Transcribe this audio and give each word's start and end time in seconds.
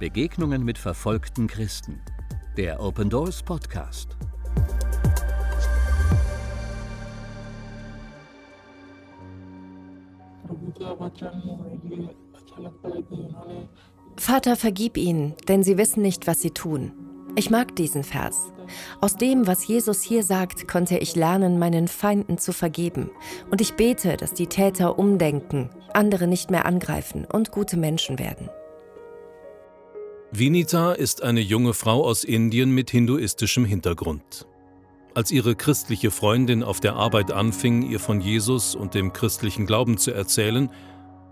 Begegnungen 0.00 0.64
mit 0.64 0.78
verfolgten 0.78 1.46
Christen. 1.46 2.00
Der 2.56 2.80
Open 2.80 3.10
Doors 3.10 3.42
Podcast. 3.42 4.16
Vater, 14.16 14.56
vergib 14.56 14.96
ihnen, 14.96 15.34
denn 15.48 15.62
sie 15.62 15.76
wissen 15.76 16.00
nicht, 16.00 16.26
was 16.26 16.40
sie 16.40 16.52
tun. 16.52 16.92
Ich 17.36 17.50
mag 17.50 17.76
diesen 17.76 18.02
Vers. 18.02 18.54
Aus 19.02 19.16
dem, 19.16 19.46
was 19.46 19.66
Jesus 19.66 20.02
hier 20.02 20.22
sagt, 20.22 20.66
konnte 20.66 20.96
ich 20.96 21.14
lernen, 21.14 21.58
meinen 21.58 21.88
Feinden 21.88 22.38
zu 22.38 22.54
vergeben. 22.54 23.10
Und 23.50 23.60
ich 23.60 23.74
bete, 23.74 24.16
dass 24.16 24.32
die 24.32 24.46
Täter 24.46 24.98
umdenken, 24.98 25.68
andere 25.92 26.26
nicht 26.26 26.50
mehr 26.50 26.64
angreifen 26.64 27.26
und 27.26 27.52
gute 27.52 27.76
Menschen 27.76 28.18
werden. 28.18 28.48
Vinita 30.32 30.92
ist 30.92 31.24
eine 31.24 31.40
junge 31.40 31.74
Frau 31.74 32.04
aus 32.04 32.22
Indien 32.22 32.70
mit 32.70 32.90
hinduistischem 32.90 33.64
Hintergrund. 33.64 34.46
Als 35.12 35.32
ihre 35.32 35.56
christliche 35.56 36.12
Freundin 36.12 36.62
auf 36.62 36.78
der 36.78 36.94
Arbeit 36.94 37.32
anfing, 37.32 37.82
ihr 37.82 37.98
von 37.98 38.20
Jesus 38.20 38.76
und 38.76 38.94
dem 38.94 39.12
christlichen 39.12 39.66
Glauben 39.66 39.98
zu 39.98 40.12
erzählen, 40.12 40.70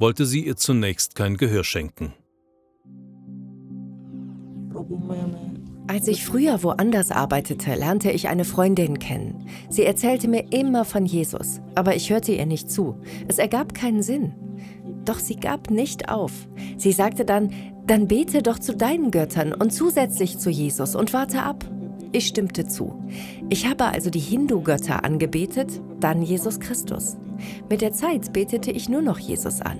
wollte 0.00 0.26
sie 0.26 0.44
ihr 0.44 0.56
zunächst 0.56 1.14
kein 1.14 1.36
Gehör 1.36 1.62
schenken. 1.62 2.12
Als 5.86 6.08
ich 6.08 6.24
früher 6.24 6.64
woanders 6.64 7.12
arbeitete, 7.12 7.76
lernte 7.76 8.10
ich 8.10 8.28
eine 8.28 8.44
Freundin 8.44 8.98
kennen. 8.98 9.46
Sie 9.70 9.84
erzählte 9.84 10.26
mir 10.26 10.52
immer 10.52 10.84
von 10.84 11.06
Jesus, 11.06 11.60
aber 11.76 11.94
ich 11.94 12.10
hörte 12.10 12.32
ihr 12.32 12.46
nicht 12.46 12.68
zu. 12.68 13.00
Es 13.28 13.38
ergab 13.38 13.74
keinen 13.74 14.02
Sinn. 14.02 14.34
Doch 15.04 15.20
sie 15.20 15.36
gab 15.36 15.70
nicht 15.70 16.10
auf. 16.10 16.32
Sie 16.76 16.92
sagte 16.92 17.24
dann, 17.24 17.50
dann 17.88 18.06
bete 18.06 18.42
doch 18.42 18.58
zu 18.58 18.76
deinen 18.76 19.10
Göttern 19.10 19.54
und 19.54 19.72
zusätzlich 19.72 20.38
zu 20.38 20.50
Jesus 20.50 20.94
und 20.94 21.14
warte 21.14 21.42
ab. 21.42 21.64
Ich 22.12 22.26
stimmte 22.26 22.66
zu. 22.66 23.02
Ich 23.48 23.66
habe 23.66 23.86
also 23.86 24.10
die 24.10 24.18
Hindu-Götter 24.18 25.04
angebetet, 25.04 25.80
dann 25.98 26.22
Jesus 26.22 26.60
Christus. 26.60 27.16
Mit 27.70 27.80
der 27.80 27.92
Zeit 27.92 28.32
betete 28.32 28.70
ich 28.70 28.88
nur 28.88 29.02
noch 29.02 29.18
Jesus 29.18 29.62
an. 29.62 29.78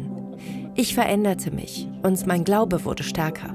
Ich 0.74 0.94
veränderte 0.94 1.50
mich 1.50 1.86
und 2.02 2.26
mein 2.26 2.44
Glaube 2.44 2.84
wurde 2.84 3.02
stärker. 3.02 3.54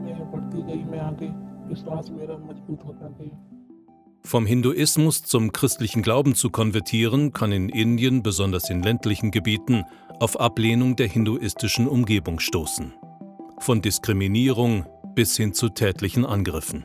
Vom 4.21 4.45
Hinduismus 4.45 5.23
zum 5.23 5.51
christlichen 5.51 6.01
Glauben 6.01 6.35
zu 6.35 6.49
konvertieren, 6.49 7.33
kann 7.33 7.51
in 7.51 7.69
Indien, 7.69 8.21
besonders 8.21 8.69
in 8.69 8.83
ländlichen 8.83 9.31
Gebieten, 9.31 9.83
auf 10.19 10.39
Ablehnung 10.39 10.95
der 10.95 11.07
hinduistischen 11.07 11.87
Umgebung 11.87 12.39
stoßen. 12.39 12.93
Von 13.63 13.81
Diskriminierung 13.81 14.85
bis 15.15 15.37
hin 15.37 15.53
zu 15.53 15.69
tätlichen 15.69 16.25
Angriffen. 16.25 16.83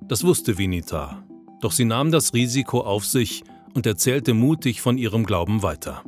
Das 0.00 0.24
wusste 0.24 0.56
Vinita, 0.56 1.22
doch 1.60 1.72
sie 1.72 1.84
nahm 1.84 2.10
das 2.10 2.32
Risiko 2.32 2.80
auf 2.80 3.04
sich 3.04 3.44
und 3.74 3.84
erzählte 3.84 4.32
mutig 4.32 4.80
von 4.80 4.96
ihrem 4.96 5.26
Glauben 5.26 5.62
weiter. 5.62 6.02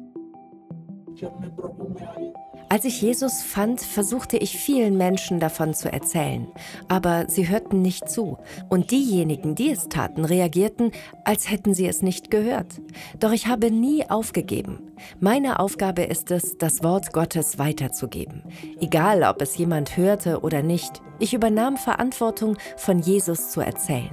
Als 2.72 2.84
ich 2.84 3.02
Jesus 3.02 3.42
fand, 3.42 3.80
versuchte 3.80 4.36
ich 4.36 4.56
vielen 4.56 4.96
Menschen 4.96 5.40
davon 5.40 5.74
zu 5.74 5.92
erzählen, 5.92 6.46
aber 6.86 7.28
sie 7.28 7.48
hörten 7.48 7.82
nicht 7.82 8.08
zu, 8.08 8.38
und 8.68 8.92
diejenigen, 8.92 9.56
die 9.56 9.70
es 9.70 9.88
taten, 9.88 10.24
reagierten, 10.24 10.92
als 11.24 11.50
hätten 11.50 11.74
sie 11.74 11.88
es 11.88 12.00
nicht 12.00 12.30
gehört. 12.30 12.80
Doch 13.18 13.32
ich 13.32 13.48
habe 13.48 13.72
nie 13.72 14.08
aufgegeben. 14.08 14.92
Meine 15.18 15.58
Aufgabe 15.58 16.02
ist 16.02 16.30
es, 16.30 16.58
das 16.58 16.84
Wort 16.84 17.12
Gottes 17.12 17.58
weiterzugeben, 17.58 18.44
egal 18.80 19.24
ob 19.24 19.42
es 19.42 19.58
jemand 19.58 19.96
hörte 19.96 20.42
oder 20.42 20.62
nicht. 20.62 21.02
Ich 21.18 21.34
übernahm 21.34 21.76
Verantwortung, 21.76 22.56
von 22.76 23.00
Jesus 23.00 23.50
zu 23.50 23.60
erzählen. 23.60 24.12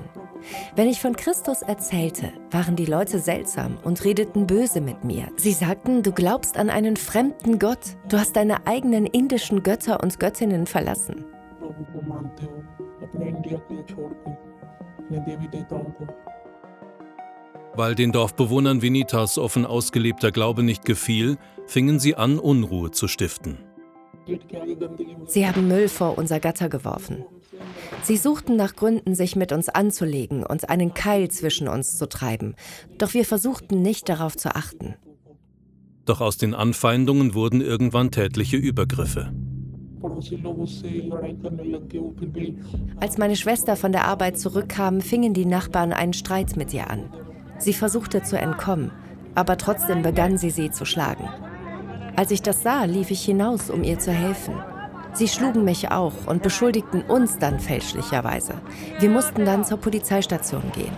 Wenn 0.75 0.87
ich 0.87 0.99
von 0.99 1.15
Christus 1.15 1.61
erzählte, 1.61 2.31
waren 2.51 2.75
die 2.75 2.85
Leute 2.85 3.19
seltsam 3.19 3.77
und 3.83 4.03
redeten 4.03 4.47
böse 4.47 4.81
mit 4.81 5.03
mir. 5.03 5.27
Sie 5.37 5.51
sagten, 5.51 6.03
du 6.03 6.11
glaubst 6.11 6.57
an 6.57 6.69
einen 6.69 6.97
fremden 6.97 7.59
Gott, 7.59 7.79
du 8.09 8.17
hast 8.17 8.35
deine 8.35 8.65
eigenen 8.67 9.05
indischen 9.05 9.63
Götter 9.63 10.01
und 10.01 10.19
Göttinnen 10.19 10.65
verlassen. 10.65 11.25
Weil 17.75 17.95
den 17.95 18.11
Dorfbewohnern 18.11 18.81
Vinitas 18.81 19.37
offen 19.37 19.65
ausgelebter 19.65 20.31
Glaube 20.31 20.63
nicht 20.63 20.85
gefiel, 20.85 21.37
fingen 21.67 21.99
sie 21.99 22.15
an, 22.15 22.39
Unruhe 22.39 22.91
zu 22.91 23.07
stiften. 23.07 23.59
Sie 25.25 25.47
haben 25.47 25.67
Müll 25.67 25.87
vor 25.87 26.17
unser 26.17 26.39
Gatter 26.39 26.69
geworfen. 26.69 27.23
Sie 28.03 28.17
suchten 28.17 28.55
nach 28.55 28.75
Gründen, 28.75 29.15
sich 29.15 29.35
mit 29.35 29.51
uns 29.51 29.69
anzulegen 29.69 30.45
und 30.45 30.69
einen 30.69 30.93
Keil 30.93 31.29
zwischen 31.29 31.67
uns 31.67 31.97
zu 31.97 32.07
treiben, 32.07 32.55
doch 32.97 33.13
wir 33.13 33.25
versuchten 33.25 33.81
nicht 33.81 34.09
darauf 34.09 34.35
zu 34.37 34.55
achten. 34.55 34.95
Doch 36.05 36.21
aus 36.21 36.37
den 36.37 36.53
Anfeindungen 36.53 37.33
wurden 37.33 37.59
irgendwann 37.61 38.11
tätliche 38.11 38.55
Übergriffe. 38.55 39.33
Als 42.99 43.17
meine 43.17 43.35
Schwester 43.35 43.75
von 43.75 43.91
der 43.91 44.05
Arbeit 44.05 44.39
zurückkam, 44.39 45.01
fingen 45.01 45.33
die 45.33 45.45
Nachbarn 45.45 45.91
einen 45.91 46.13
Streit 46.13 46.55
mit 46.55 46.73
ihr 46.73 46.89
an. 46.89 47.13
Sie 47.57 47.73
versuchte 47.73 48.23
zu 48.23 48.39
entkommen, 48.39 48.91
aber 49.35 49.57
trotzdem 49.57 50.01
begann 50.01 50.37
sie 50.37 50.49
sie 50.49 50.71
zu 50.71 50.85
schlagen. 50.85 51.27
Als 52.15 52.31
ich 52.31 52.41
das 52.41 52.63
sah, 52.63 52.85
lief 52.85 53.11
ich 53.11 53.23
hinaus, 53.23 53.69
um 53.69 53.83
ihr 53.83 53.99
zu 53.99 54.11
helfen. 54.11 54.55
Sie 55.17 55.27
schlugen 55.27 55.63
mich 55.63 55.89
auch 55.89 56.13
und 56.27 56.43
beschuldigten 56.43 57.01
uns 57.01 57.39
dann 57.39 57.59
fälschlicherweise. 57.59 58.53
Wir 58.99 59.09
mussten 59.09 59.45
dann 59.45 59.65
zur 59.65 59.79
Polizeistation 59.79 60.61
gehen. 60.75 60.95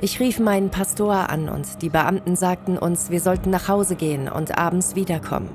Ich 0.00 0.18
rief 0.18 0.40
meinen 0.40 0.70
Pastor 0.70 1.30
an 1.30 1.48
und 1.48 1.80
die 1.80 1.88
Beamten 1.88 2.34
sagten 2.34 2.76
uns, 2.76 3.10
wir 3.10 3.20
sollten 3.20 3.50
nach 3.50 3.68
Hause 3.68 3.94
gehen 3.94 4.28
und 4.28 4.58
abends 4.58 4.96
wiederkommen. 4.96 5.48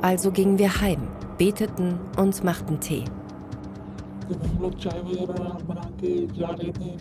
Also 0.00 0.30
gingen 0.30 0.60
wir 0.60 0.80
heim, 0.80 1.08
beteten 1.36 1.98
und 2.16 2.44
machten 2.44 2.78
Tee. 2.78 3.02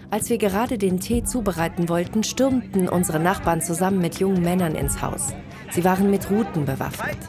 Als 0.10 0.32
wir 0.32 0.40
gerade 0.40 0.80
den 0.80 1.00
Tee 1.00 1.24
zubereiten 1.24 1.90
wollten, 1.90 2.24
stürmten 2.24 2.90
unsere 2.90 3.20
Nachbarn 3.20 3.62
zusammen 3.62 4.00
mit 4.00 4.20
jungen 4.20 4.42
Männern 4.42 4.74
ins 4.74 5.00
Haus. 5.00 5.28
Sie 5.70 5.86
waren 5.86 6.10
mit 6.10 6.32
Ruten 6.32 6.66
bewaffnet. 6.66 7.20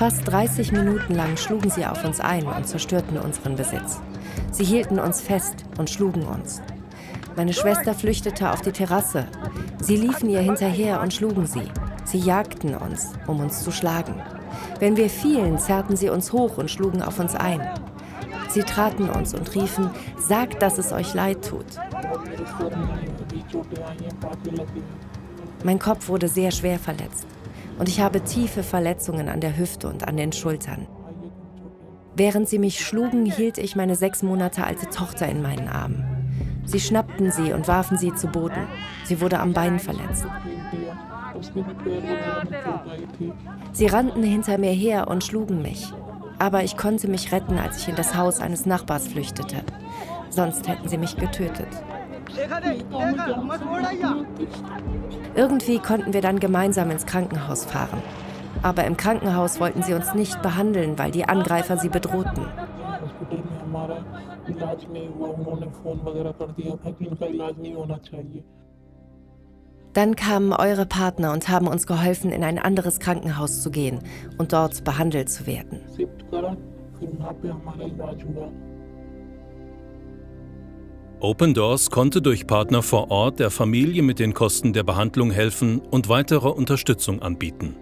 Fast 0.00 0.26
30 0.28 0.72
Minuten 0.72 1.14
lang 1.14 1.36
schlugen 1.36 1.68
sie 1.68 1.84
auf 1.84 2.06
uns 2.06 2.20
ein 2.20 2.46
und 2.46 2.66
zerstörten 2.66 3.18
unseren 3.18 3.54
Besitz. 3.54 4.00
Sie 4.50 4.64
hielten 4.64 4.98
uns 4.98 5.20
fest 5.20 5.66
und 5.76 5.90
schlugen 5.90 6.22
uns. 6.22 6.62
Meine 7.36 7.52
Schwester 7.52 7.92
flüchtete 7.92 8.50
auf 8.50 8.62
die 8.62 8.72
Terrasse. 8.72 9.26
Sie 9.78 9.96
liefen 9.96 10.30
ihr 10.30 10.40
hinterher 10.40 11.02
und 11.02 11.12
schlugen 11.12 11.44
sie. 11.44 11.68
Sie 12.06 12.18
jagten 12.18 12.74
uns, 12.76 13.12
um 13.26 13.40
uns 13.40 13.62
zu 13.62 13.70
schlagen. 13.72 14.14
Wenn 14.78 14.96
wir 14.96 15.10
fielen, 15.10 15.58
zerrten 15.58 15.98
sie 15.98 16.08
uns 16.08 16.32
hoch 16.32 16.56
und 16.56 16.70
schlugen 16.70 17.02
auf 17.02 17.18
uns 17.18 17.34
ein. 17.34 17.60
Sie 18.48 18.62
traten 18.62 19.10
uns 19.10 19.34
und 19.34 19.54
riefen, 19.54 19.90
sagt, 20.16 20.62
dass 20.62 20.78
es 20.78 20.92
euch 20.92 21.12
leid 21.12 21.44
tut. 21.46 21.66
Mein 25.62 25.78
Kopf 25.78 26.08
wurde 26.08 26.28
sehr 26.28 26.52
schwer 26.52 26.78
verletzt 26.78 27.26
und 27.80 27.88
ich 27.88 28.00
habe 28.00 28.22
tiefe 28.22 28.62
Verletzungen 28.62 29.30
an 29.30 29.40
der 29.40 29.56
Hüfte 29.56 29.88
und 29.88 30.06
an 30.06 30.18
den 30.18 30.32
Schultern. 30.32 30.86
Während 32.14 32.46
sie 32.46 32.58
mich 32.58 32.84
schlugen, 32.84 33.24
hielt 33.24 33.56
ich 33.56 33.74
meine 33.74 33.96
sechs 33.96 34.22
Monate 34.22 34.64
alte 34.64 34.90
Tochter 34.90 35.26
in 35.26 35.40
meinen 35.40 35.66
Armen. 35.66 36.04
Sie 36.66 36.78
schnappten 36.78 37.32
sie 37.32 37.54
und 37.54 37.68
warfen 37.68 37.96
sie 37.96 38.14
zu 38.14 38.26
Boden. 38.26 38.68
Sie 39.04 39.22
wurde 39.22 39.40
am 39.40 39.54
Bein 39.54 39.80
verletzt. 39.80 40.26
Sie 43.72 43.86
rannten 43.86 44.22
hinter 44.24 44.58
mir 44.58 44.72
her 44.72 45.08
und 45.08 45.24
schlugen 45.24 45.62
mich. 45.62 45.90
Aber 46.38 46.62
ich 46.62 46.76
konnte 46.76 47.08
mich 47.08 47.32
retten, 47.32 47.56
als 47.56 47.78
ich 47.78 47.88
in 47.88 47.96
das 47.96 48.14
Haus 48.14 48.40
eines 48.40 48.66
Nachbars 48.66 49.08
flüchtete. 49.08 49.64
Sonst 50.28 50.68
hätten 50.68 50.86
sie 50.86 50.98
mich 50.98 51.16
getötet. 51.16 51.68
Irgendwie 55.34 55.78
konnten 55.78 56.12
wir 56.12 56.20
dann 56.20 56.40
gemeinsam 56.40 56.90
ins 56.90 57.06
Krankenhaus 57.06 57.64
fahren. 57.64 58.02
Aber 58.62 58.84
im 58.84 58.96
Krankenhaus 58.96 59.60
wollten 59.60 59.82
sie 59.82 59.94
uns 59.94 60.14
nicht 60.14 60.42
behandeln, 60.42 60.98
weil 60.98 61.10
die 61.10 61.24
Angreifer 61.24 61.78
sie 61.78 61.88
bedrohten. 61.88 62.46
Dann 69.92 70.14
kamen 70.16 70.52
eure 70.52 70.86
Partner 70.86 71.32
und 71.32 71.48
haben 71.48 71.66
uns 71.66 71.86
geholfen, 71.86 72.30
in 72.30 72.44
ein 72.44 72.58
anderes 72.58 73.00
Krankenhaus 73.00 73.62
zu 73.62 73.70
gehen 73.70 74.00
und 74.38 74.52
dort 74.52 74.84
behandelt 74.84 75.28
zu 75.28 75.46
werden. 75.46 75.80
Open 81.22 81.52
Doors 81.52 81.90
konnte 81.90 82.22
durch 82.22 82.46
Partner 82.46 82.82
vor 82.82 83.10
Ort 83.10 83.40
der 83.40 83.50
Familie 83.50 84.02
mit 84.02 84.18
den 84.18 84.32
Kosten 84.32 84.72
der 84.72 84.84
Behandlung 84.84 85.30
helfen 85.30 85.78
und 85.90 86.08
weitere 86.08 86.48
Unterstützung 86.48 87.20
anbieten. 87.20 87.76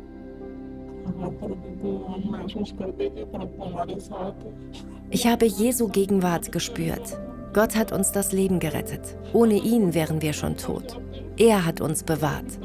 Ich 5.10 5.26
habe 5.28 5.46
Jesu 5.46 5.86
Gegenwart 5.86 6.50
gespürt. 6.50 7.16
Gott 7.52 7.76
hat 7.76 7.92
uns 7.92 8.10
das 8.10 8.32
Leben 8.32 8.58
gerettet. 8.58 9.16
Ohne 9.32 9.54
ihn 9.54 9.94
wären 9.94 10.20
wir 10.20 10.32
schon 10.32 10.56
tot. 10.56 11.00
Er 11.36 11.64
hat 11.64 11.80
uns 11.80 12.02
bewahrt. 12.02 12.58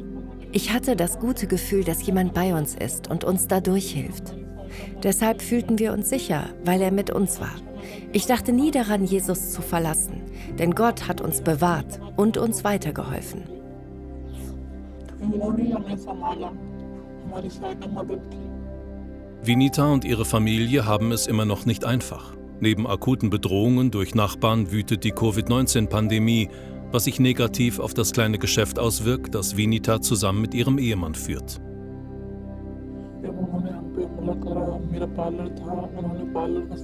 Ich 0.52 0.74
hatte 0.74 0.96
das 0.96 1.20
gute 1.20 1.46
Gefühl, 1.46 1.84
dass 1.84 2.04
jemand 2.04 2.34
bei 2.34 2.56
uns 2.56 2.74
ist 2.74 3.12
und 3.12 3.24
uns 3.24 3.48
dadurch 3.48 3.92
hilft. 3.92 4.36
Deshalb 5.04 5.44
fühlten 5.44 5.78
wir 5.78 5.94
uns 5.94 6.10
sicher, 6.10 6.50
weil 6.66 6.82
er 6.82 6.92
mit 6.92 7.12
uns 7.12 7.40
war. 7.40 7.56
Ich 8.12 8.26
dachte 8.26 8.54
nie 8.54 8.72
daran, 8.72 9.04
Jesus 9.04 9.52
zu 9.52 9.62
verlassen, 9.62 10.22
denn 10.60 10.76
Gott 10.76 11.08
hat 11.08 11.22
uns 11.22 11.42
bewahrt 11.42 12.00
und 12.16 12.38
uns 12.38 12.64
weitergeholfen. 12.64 13.44
Vinita 19.44 19.92
und 19.92 20.06
ihre 20.06 20.26
Familie 20.26 20.86
haben 20.86 21.12
es 21.12 21.28
immer 21.28 21.46
noch 21.46 21.66
nicht 21.66 21.86
einfach. 21.86 22.36
Neben 22.60 22.88
akuten 22.88 23.30
Bedrohungen 23.30 23.92
durch 23.92 24.16
Nachbarn 24.16 24.72
wütet 24.72 25.04
die 25.04 25.12
Covid-19-Pandemie, 25.12 26.50
was 26.92 27.06
sich 27.06 27.20
negativ 27.20 27.80
auf 27.80 27.94
das 27.94 28.14
kleine 28.14 28.38
Geschäft 28.38 28.80
auswirkt, 28.80 29.36
das 29.36 29.58
Vinita 29.58 30.02
zusammen 30.02 30.42
mit 30.42 30.54
ihrem 30.54 30.78
Ehemann 30.78 31.16
führt. 31.16 31.60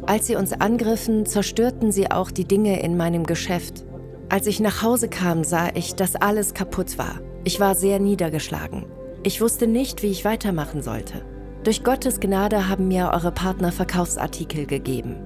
Als 0.05 0.27
sie 0.27 0.35
uns 0.35 0.53
angriffen, 0.53 1.25
zerstörten 1.25 1.91
sie 1.91 2.11
auch 2.11 2.31
die 2.31 2.45
Dinge 2.45 2.81
in 2.81 2.97
meinem 2.97 3.25
Geschäft. 3.25 3.85
Als 4.29 4.47
ich 4.47 4.59
nach 4.59 4.83
Hause 4.83 5.09
kam, 5.09 5.43
sah 5.43 5.69
ich, 5.73 5.95
dass 5.95 6.15
alles 6.15 6.53
kaputt 6.53 6.97
war. 6.97 7.19
Ich 7.43 7.59
war 7.59 7.75
sehr 7.75 7.99
niedergeschlagen. 7.99 8.85
Ich 9.23 9.41
wusste 9.41 9.67
nicht, 9.67 10.03
wie 10.03 10.07
ich 10.07 10.25
weitermachen 10.25 10.81
sollte. 10.81 11.23
Durch 11.63 11.83
Gottes 11.83 12.19
Gnade 12.19 12.69
haben 12.69 12.87
mir 12.87 13.11
eure 13.13 13.31
Partner 13.31 13.71
Verkaufsartikel 13.71 14.65
gegeben. 14.65 15.17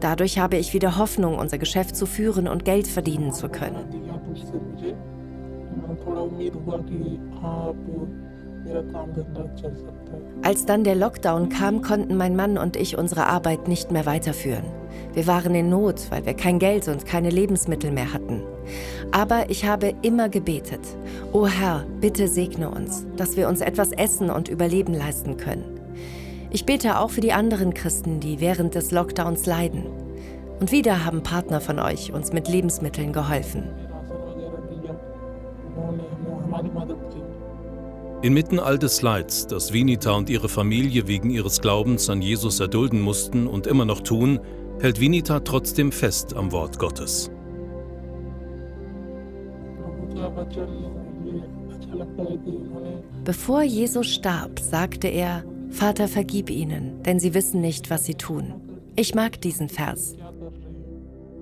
Dadurch 0.00 0.38
habe 0.38 0.56
ich 0.56 0.74
wieder 0.74 0.98
Hoffnung, 0.98 1.38
unser 1.38 1.58
Geschäft 1.58 1.96
zu 1.96 2.06
führen 2.06 2.48
und 2.48 2.64
Geld 2.64 2.86
verdienen 2.86 3.32
zu 3.32 3.48
können. 3.48 3.76
Als 10.42 10.66
dann 10.66 10.84
der 10.84 10.94
Lockdown 10.94 11.48
kam, 11.48 11.82
konnten 11.82 12.16
mein 12.16 12.36
Mann 12.36 12.58
und 12.58 12.76
ich 12.76 12.96
unsere 12.96 13.26
Arbeit 13.26 13.68
nicht 13.68 13.90
mehr 13.90 14.06
weiterführen. 14.06 14.64
Wir 15.12 15.26
waren 15.26 15.54
in 15.54 15.68
Not, 15.68 16.10
weil 16.10 16.24
wir 16.24 16.34
kein 16.34 16.58
Geld 16.58 16.88
und 16.88 17.04
keine 17.04 17.30
Lebensmittel 17.30 17.90
mehr 17.90 18.12
hatten. 18.12 18.42
Aber 19.12 19.50
ich 19.50 19.64
habe 19.64 19.92
immer 20.02 20.28
gebetet, 20.28 20.80
O 21.32 21.46
Herr, 21.46 21.84
bitte 22.00 22.28
segne 22.28 22.70
uns, 22.70 23.06
dass 23.16 23.36
wir 23.36 23.48
uns 23.48 23.60
etwas 23.60 23.92
essen 23.92 24.30
und 24.30 24.48
Überleben 24.48 24.94
leisten 24.94 25.36
können. 25.36 25.80
Ich 26.50 26.66
bete 26.66 26.98
auch 26.98 27.10
für 27.10 27.20
die 27.20 27.32
anderen 27.32 27.74
Christen, 27.74 28.20
die 28.20 28.40
während 28.40 28.74
des 28.74 28.90
Lockdowns 28.90 29.46
leiden. 29.46 29.86
Und 30.58 30.72
wieder 30.72 31.04
haben 31.04 31.22
Partner 31.22 31.60
von 31.60 31.78
euch 31.78 32.12
uns 32.12 32.32
mit 32.32 32.48
Lebensmitteln 32.48 33.12
geholfen. 33.12 33.64
Inmitten 38.22 38.58
all 38.58 38.78
des 38.78 39.00
Leids, 39.00 39.46
das 39.46 39.72
Vinita 39.72 40.12
und 40.12 40.28
ihre 40.28 40.50
Familie 40.50 41.08
wegen 41.08 41.30
ihres 41.30 41.62
Glaubens 41.62 42.10
an 42.10 42.20
Jesus 42.20 42.60
erdulden 42.60 43.00
mussten 43.00 43.46
und 43.46 43.66
immer 43.66 43.86
noch 43.86 44.00
tun, 44.00 44.40
hält 44.78 45.00
Vinita 45.00 45.40
trotzdem 45.40 45.90
fest 45.90 46.36
am 46.36 46.52
Wort 46.52 46.78
Gottes. 46.78 47.30
Bevor 53.24 53.62
Jesus 53.62 54.06
starb, 54.08 54.60
sagte 54.60 55.08
er, 55.08 55.42
Vater, 55.70 56.06
vergib 56.06 56.50
ihnen, 56.50 57.02
denn 57.04 57.20
sie 57.20 57.32
wissen 57.32 57.62
nicht, 57.62 57.88
was 57.88 58.04
sie 58.04 58.16
tun. 58.16 58.52
Ich 58.96 59.14
mag 59.14 59.40
diesen 59.40 59.70
Vers. 59.70 60.14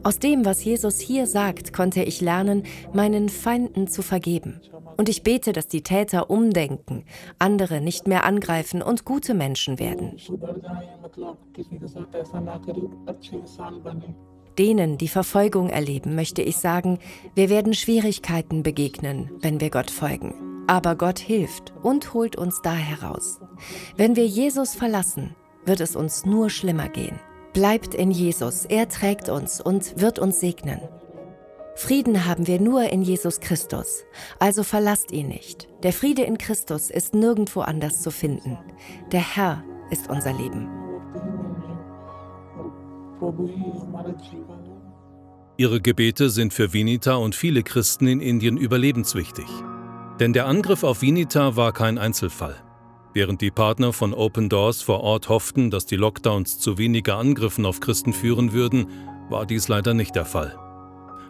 Aus 0.08 0.18
dem, 0.18 0.46
was 0.46 0.64
Jesus 0.64 1.00
hier 1.00 1.26
sagt, 1.26 1.74
konnte 1.74 2.02
ich 2.02 2.22
lernen, 2.22 2.62
meinen 2.94 3.28
Feinden 3.28 3.88
zu 3.88 4.00
vergeben. 4.00 4.58
Und 4.96 5.10
ich 5.10 5.22
bete, 5.22 5.52
dass 5.52 5.68
die 5.68 5.82
Täter 5.82 6.30
umdenken, 6.30 7.04
andere 7.38 7.82
nicht 7.82 8.08
mehr 8.08 8.24
angreifen 8.24 8.80
und 8.80 9.04
gute 9.04 9.34
Menschen 9.34 9.78
werden. 9.78 10.16
Denen, 14.58 14.96
die 14.96 15.08
Verfolgung 15.08 15.68
erleben, 15.68 16.14
möchte 16.14 16.40
ich 16.40 16.56
sagen, 16.56 17.00
wir 17.34 17.50
werden 17.50 17.74
Schwierigkeiten 17.74 18.62
begegnen, 18.62 19.30
wenn 19.42 19.60
wir 19.60 19.68
Gott 19.68 19.90
folgen. 19.90 20.64
Aber 20.66 20.96
Gott 20.96 21.18
hilft 21.18 21.74
und 21.82 22.14
holt 22.14 22.34
uns 22.34 22.62
da 22.62 22.72
heraus. 22.72 23.40
Wenn 23.98 24.16
wir 24.16 24.26
Jesus 24.26 24.74
verlassen, 24.74 25.36
wird 25.66 25.80
es 25.82 25.94
uns 25.94 26.24
nur 26.24 26.48
schlimmer 26.48 26.88
gehen. 26.88 27.20
Bleibt 27.58 27.92
in 27.92 28.12
Jesus, 28.12 28.66
er 28.66 28.88
trägt 28.88 29.28
uns 29.28 29.60
und 29.60 30.00
wird 30.00 30.20
uns 30.20 30.38
segnen. 30.38 30.78
Frieden 31.74 32.24
haben 32.24 32.46
wir 32.46 32.60
nur 32.60 32.84
in 32.92 33.02
Jesus 33.02 33.40
Christus, 33.40 34.04
also 34.38 34.62
verlasst 34.62 35.10
ihn 35.10 35.26
nicht. 35.26 35.66
Der 35.82 35.92
Friede 35.92 36.22
in 36.22 36.38
Christus 36.38 36.88
ist 36.88 37.16
nirgendwo 37.16 37.62
anders 37.62 38.00
zu 38.00 38.12
finden. 38.12 38.56
Der 39.10 39.34
Herr 39.34 39.64
ist 39.90 40.08
unser 40.08 40.34
Leben. 40.34 40.68
Ihre 45.56 45.80
Gebete 45.80 46.30
sind 46.30 46.54
für 46.54 46.72
Vinita 46.72 47.16
und 47.16 47.34
viele 47.34 47.64
Christen 47.64 48.06
in 48.06 48.20
Indien 48.20 48.56
überlebenswichtig. 48.56 49.48
Denn 50.20 50.32
der 50.32 50.46
Angriff 50.46 50.84
auf 50.84 51.02
Vinita 51.02 51.56
war 51.56 51.72
kein 51.72 51.98
Einzelfall. 51.98 52.54
Während 53.14 53.40
die 53.40 53.50
Partner 53.50 53.92
von 53.92 54.12
Open 54.12 54.48
Doors 54.48 54.82
vor 54.82 55.00
Ort 55.00 55.28
hofften, 55.28 55.70
dass 55.70 55.86
die 55.86 55.96
Lockdowns 55.96 56.58
zu 56.58 56.78
weniger 56.78 57.16
Angriffen 57.16 57.64
auf 57.64 57.80
Christen 57.80 58.12
führen 58.12 58.52
würden, 58.52 58.86
war 59.30 59.46
dies 59.46 59.68
leider 59.68 59.94
nicht 59.94 60.14
der 60.14 60.24
Fall. 60.24 60.58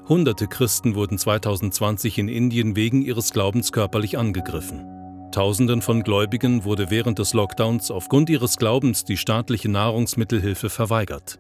Hunderte 0.09 0.47
Christen 0.47 0.95
wurden 0.95 1.19
2020 1.19 2.19
in 2.19 2.29
Indien 2.29 2.77
wegen 2.77 3.03
ihres 3.03 3.33
Glaubens 3.33 3.73
körperlich 3.73 4.17
angegriffen. 4.19 4.87
Tausenden 5.33 5.83
von 5.83 6.03
Gläubigen 6.03 6.65
wurde 6.65 6.91
während 6.91 7.19
des 7.19 7.35
Lockdowns 7.35 7.91
aufgrund 7.91 8.31
ihres 8.31 8.57
Glaubens 8.57 9.05
die 9.05 9.19
staatliche 9.19 9.69
Nahrungsmittelhilfe 9.69 10.71
verweigert. 10.71 11.39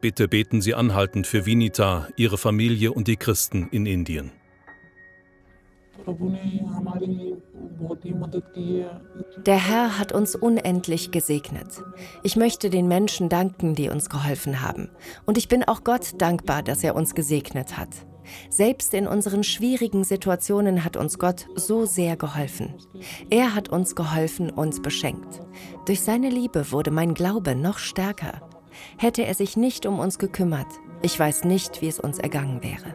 Bitte 0.00 0.28
beten 0.28 0.62
Sie 0.62 0.74
anhaltend 0.74 1.26
für 1.26 1.44
Vinita, 1.44 2.08
ihre 2.16 2.38
Familie 2.38 2.92
und 2.92 3.08
die 3.08 3.16
Christen 3.16 3.68
in 3.70 3.84
Indien. 3.84 4.32
Der 9.46 9.68
Herr 9.68 9.98
hat 9.98 10.12
uns 10.12 10.34
unendlich 10.34 11.10
gesegnet. 11.10 11.82
Ich 12.22 12.36
möchte 12.36 12.70
den 12.70 12.88
Menschen 12.88 13.28
danken, 13.28 13.74
die 13.74 13.88
uns 13.88 14.08
geholfen 14.10 14.62
haben. 14.62 14.90
Und 15.26 15.38
ich 15.38 15.48
bin 15.48 15.64
auch 15.64 15.84
Gott 15.84 16.20
dankbar, 16.20 16.62
dass 16.62 16.82
er 16.82 16.96
uns 16.96 17.14
gesegnet 17.14 17.78
hat. 17.78 17.90
Selbst 18.50 18.94
in 18.94 19.06
unseren 19.06 19.42
schwierigen 19.42 20.04
Situationen 20.04 20.84
hat 20.84 20.96
uns 20.96 21.18
Gott 21.18 21.46
so 21.54 21.86
sehr 21.86 22.16
geholfen. 22.16 22.74
Er 23.30 23.54
hat 23.54 23.68
uns 23.68 23.96
geholfen 23.96 24.50
und 24.50 24.82
beschenkt. 24.82 25.40
Durch 25.86 26.02
seine 26.02 26.28
Liebe 26.28 26.70
wurde 26.72 26.90
mein 26.90 27.14
Glaube 27.14 27.54
noch 27.54 27.78
stärker. 27.78 28.42
Hätte 28.96 29.24
er 29.24 29.34
sich 29.34 29.56
nicht 29.56 29.86
um 29.86 29.98
uns 29.98 30.18
gekümmert, 30.18 30.66
ich 31.02 31.18
weiß 31.18 31.44
nicht, 31.44 31.80
wie 31.80 31.88
es 31.88 32.00
uns 32.00 32.18
ergangen 32.18 32.62
wäre. 32.62 32.94